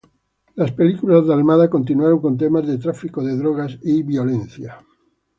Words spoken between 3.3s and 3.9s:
drogas